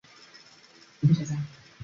[1.01, 1.45] 直隶曲周县人。